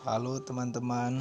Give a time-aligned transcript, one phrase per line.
[0.00, 1.20] Halo teman-teman.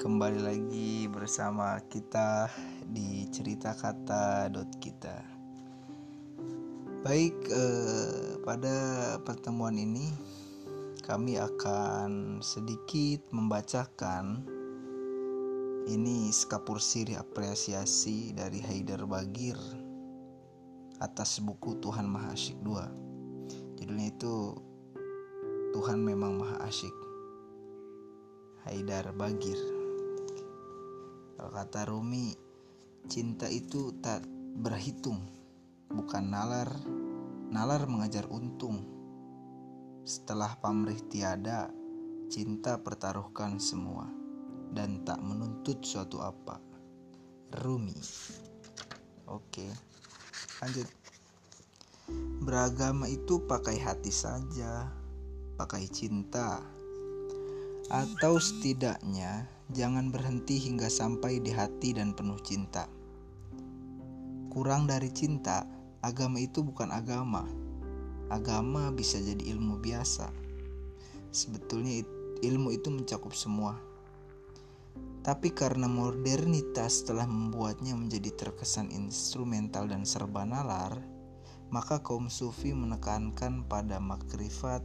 [0.00, 2.48] Kembali lagi bersama kita
[2.88, 5.20] di cerita kata dot kita.
[7.04, 8.76] Baik eh, pada
[9.20, 10.08] pertemuan ini
[11.04, 14.40] Kami akan sedikit membacakan
[15.92, 19.60] Ini skapur siri apresiasi dari Haidar Bagir
[21.04, 24.36] Atas buku Tuhan Maha Asyik 2 Judulnya itu
[25.70, 27.09] Tuhan memang maha asyik
[28.68, 29.56] Haidar Bagir.
[31.40, 32.32] Kata Rumi,
[33.08, 34.24] cinta itu tak
[34.60, 35.24] berhitung,
[35.88, 36.68] bukan nalar.
[37.50, 38.84] Nalar mengajar untung.
[40.04, 41.68] Setelah pamrih tiada,
[42.30, 44.08] cinta pertaruhkan semua
[44.70, 46.60] dan tak menuntut suatu apa.
[47.60, 47.98] Rumi.
[49.26, 49.66] Oke.
[50.62, 50.88] Lanjut.
[52.40, 54.88] Beragama itu pakai hati saja,
[55.60, 56.62] pakai cinta,
[57.90, 62.86] atau setidaknya jangan berhenti hingga sampai di hati dan penuh cinta.
[64.46, 65.66] Kurang dari cinta,
[65.98, 67.42] agama itu bukan agama.
[68.30, 70.30] Agama bisa jadi ilmu biasa.
[71.34, 72.06] Sebetulnya
[72.46, 73.74] ilmu itu mencakup semua.
[75.26, 81.02] Tapi karena modernitas telah membuatnya menjadi terkesan instrumental dan serba nalar,
[81.74, 84.82] maka kaum sufi menekankan pada makrifat,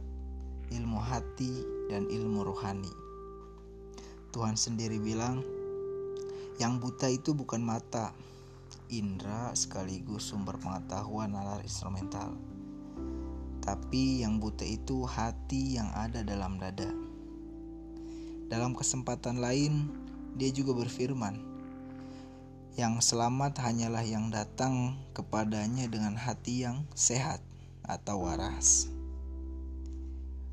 [0.74, 2.92] ilmu hati, dan ilmu rohani.
[4.34, 5.40] Tuhan sendiri bilang,
[6.60, 8.12] yang buta itu bukan mata,
[8.92, 12.36] indera sekaligus sumber pengetahuan nalar instrumental.
[13.64, 16.92] Tapi yang buta itu hati yang ada dalam dada.
[18.46, 19.90] Dalam kesempatan lain,
[20.38, 21.56] dia juga berfirman,
[22.76, 27.40] yang selamat hanyalah yang datang kepadanya dengan hati yang sehat
[27.82, 28.92] atau waras.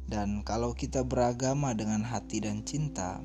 [0.04, 3.24] Dan kalau kita beragama dengan hati dan cinta,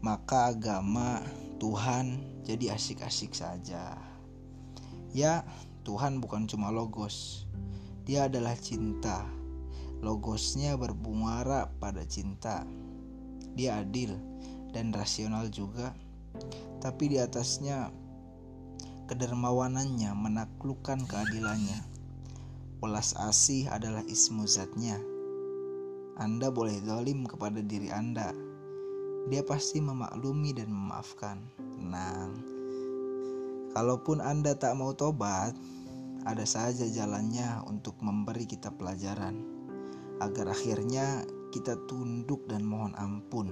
[0.00, 1.20] maka agama
[1.60, 3.96] Tuhan jadi asik-asik saja.
[5.14, 5.44] Ya,
[5.84, 7.46] Tuhan bukan cuma logos,
[8.04, 9.24] Dia adalah cinta.
[10.04, 11.40] Logosnya berbunga
[11.80, 12.68] pada cinta.
[13.56, 14.12] Dia adil
[14.76, 15.96] dan rasional juga,
[16.84, 17.88] tapi di atasnya
[19.08, 21.80] kedermawanannya menaklukkan keadilannya.
[22.84, 25.13] Welas asih adalah ismu zatnya
[26.14, 28.30] anda boleh zalim kepada diri Anda.
[29.26, 31.42] Dia pasti memaklumi dan memaafkan.
[31.58, 32.38] Tenang.
[33.74, 35.58] Kalaupun Anda tak mau tobat,
[36.22, 39.42] ada saja jalannya untuk memberi kita pelajaran
[40.22, 43.50] agar akhirnya kita tunduk dan mohon ampun.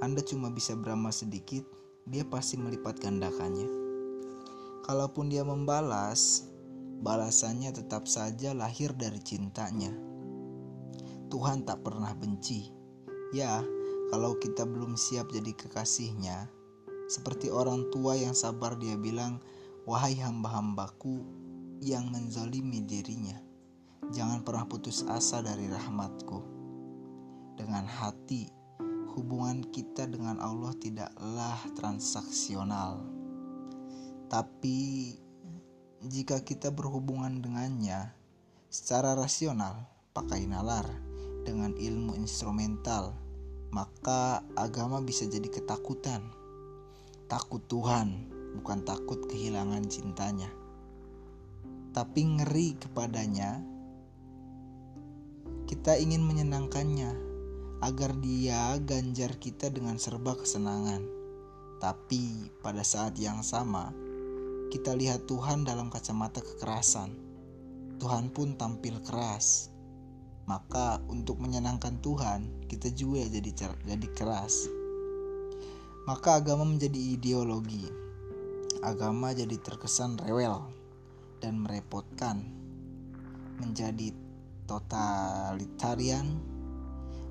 [0.00, 1.68] Anda cuma bisa beramal sedikit,
[2.08, 3.68] dia pasti melipat gandakannya.
[4.88, 6.48] Kalaupun dia membalas,
[7.04, 10.13] balasannya tetap saja lahir dari cintanya
[11.32, 12.68] Tuhan tak pernah benci.
[13.34, 13.64] Ya,
[14.12, 16.46] kalau kita belum siap jadi kekasihnya,
[17.10, 19.42] seperti orang tua yang sabar dia bilang,
[19.84, 21.20] Wahai hamba-hambaku
[21.84, 23.36] yang menzalimi dirinya,
[24.16, 26.40] jangan pernah putus asa dari rahmatku.
[27.60, 28.48] Dengan hati,
[29.12, 33.04] hubungan kita dengan Allah tidaklah transaksional.
[34.32, 35.12] Tapi
[36.00, 38.10] jika kita berhubungan dengannya
[38.72, 39.84] secara rasional,
[40.16, 40.88] pakai nalar,
[41.44, 43.12] dengan ilmu instrumental,
[43.68, 46.24] maka agama bisa jadi ketakutan.
[47.28, 50.48] Takut Tuhan, bukan takut kehilangan cintanya.
[51.92, 53.60] Tapi ngeri kepadanya,
[55.68, 57.12] kita ingin menyenangkannya
[57.84, 61.04] agar dia ganjar kita dengan serba kesenangan.
[61.78, 63.92] Tapi pada saat yang sama,
[64.72, 67.12] kita lihat Tuhan dalam kacamata kekerasan.
[68.00, 69.73] Tuhan pun tampil keras
[70.44, 73.50] maka untuk menyenangkan Tuhan kita juga jadi
[73.84, 74.68] jadi keras.
[76.04, 77.88] Maka agama menjadi ideologi.
[78.84, 80.68] Agama jadi terkesan rewel
[81.40, 82.44] dan merepotkan.
[83.56, 84.12] Menjadi
[84.68, 86.40] totalitarian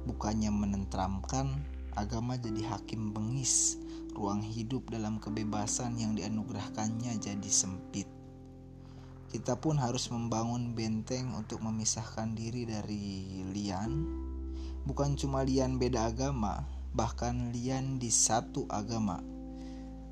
[0.10, 1.62] bukannya menentramkan
[1.94, 3.78] agama jadi hakim bengis
[4.14, 8.06] ruang hidup dalam kebebasan yang dianugerahkannya jadi sempit
[9.34, 14.06] kita pun harus membangun benteng untuk memisahkan diri dari lian.
[14.86, 19.26] Bukan cuma lian beda agama, bahkan lian di satu agama.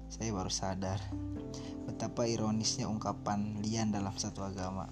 [0.09, 0.97] Saya baru sadar
[1.85, 4.89] betapa ironisnya ungkapan lian dalam satu agama.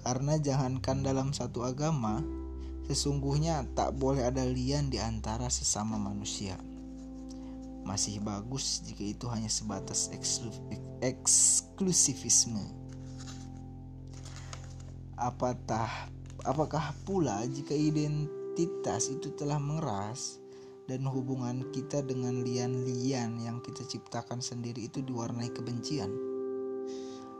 [0.00, 2.24] Karena jangankan dalam satu agama,
[2.88, 6.56] sesungguhnya tak boleh ada lian di antara sesama manusia
[7.92, 10.08] masih bagus jika itu hanya sebatas
[11.04, 12.64] eksklusivisme.
[15.20, 16.08] Apatah,
[16.48, 20.36] apakah pula jika ident, identitas itu telah mengeras
[20.84, 26.12] dan hubungan kita dengan lian-lian yang kita ciptakan sendiri itu diwarnai kebencian,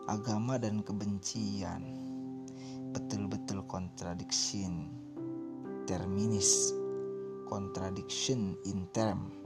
[0.08, 1.84] agama dan kebencian.
[2.96, 4.88] Betul-betul contradiction,
[5.84, 6.72] terminis,
[7.44, 9.41] contradiction in term.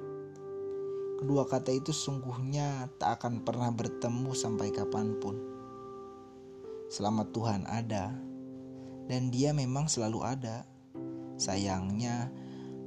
[1.17, 5.37] Kedua kata itu sungguhnya tak akan pernah bertemu sampai kapan pun.
[6.93, 8.13] Selama Tuhan ada,
[9.09, 10.69] dan Dia memang selalu ada.
[11.37, 12.33] Sayangnya,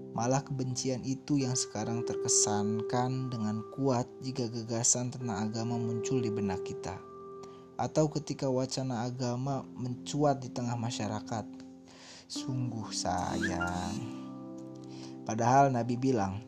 [0.09, 6.65] Malah kebencian itu yang sekarang terkesankan dengan kuat jika gagasan tentang agama muncul di benak
[6.65, 6.97] kita.
[7.77, 11.45] Atau ketika wacana agama mencuat di tengah masyarakat.
[12.25, 13.95] Sungguh sayang.
[15.23, 16.41] Padahal Nabi bilang,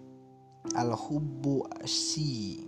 [0.61, 2.61] Al-hubbu si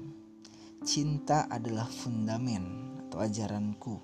[0.82, 3.96] Cinta adalah fundamen atau ajaranku.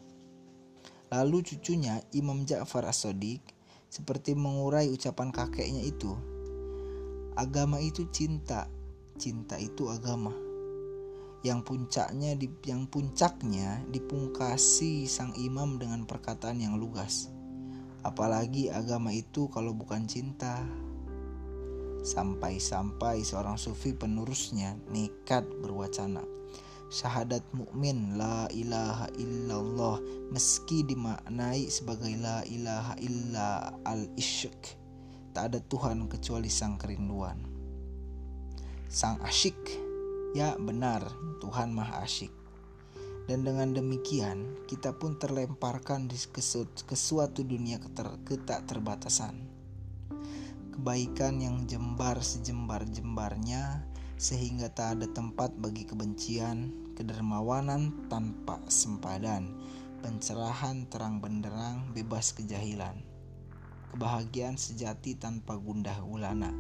[1.10, 3.42] Lalu cucunya Imam Ja'far As-Sodiq
[3.90, 6.14] seperti mengurai ucapan kakeknya itu
[7.40, 8.68] Agama itu cinta,
[9.16, 10.36] cinta itu agama.
[11.40, 17.32] Yang puncaknya di, yang puncaknya dipungkasi sang imam dengan perkataan yang lugas.
[18.04, 20.60] Apalagi agama itu kalau bukan cinta.
[22.02, 26.24] Sampai-sampai seorang sufi penerusnya nekat berwacana
[26.90, 30.02] syahadat mukmin la ilaha illallah
[30.34, 34.80] meski dimaknai sebagai la ilaha illa al isyq
[35.40, 37.38] tak ada Tuhan kecuali Sang Kerinduan.
[38.90, 39.56] Sang asyik,
[40.34, 41.06] ya benar,
[41.38, 42.34] Tuhan Maha Asyik.
[43.30, 49.46] Dan dengan demikian, kita pun terlemparkan di ke suatu dunia keter, ketak terbatasan.
[50.80, 53.84] Kebaikan yang jembar sejembar-jembarnya
[54.16, 59.60] sehingga tak ada tempat bagi kebencian, kedermawanan tanpa sempadan,
[60.00, 63.10] pencerahan terang benderang, bebas kejahilan
[63.90, 66.54] kebahagiaan sejati tanpa gundah gulana.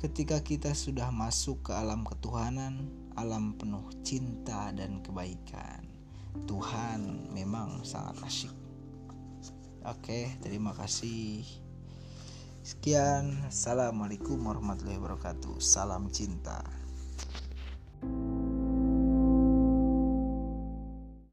[0.00, 5.88] Ketika kita sudah masuk ke alam ketuhanan, alam penuh cinta dan kebaikan.
[6.44, 8.54] Tuhan memang sangat asyik.
[9.86, 11.65] Oke, terima kasih.
[12.66, 15.62] Sekian, assalamualaikum warahmatullahi wabarakatuh.
[15.62, 16.66] Salam cinta.